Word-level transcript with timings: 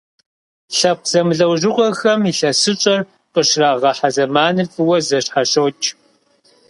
Лъэпкъ 0.77 1.07
зэмылӀэужьыгъуэхэм 1.11 2.19
ИлъэсыщӀэр 2.29 2.99
къыщрагъэхьэ 3.33 4.09
зэманыр 4.15 4.67
фӀыуэ 4.73 4.97
зэщхьэщокӀ. 5.07 5.87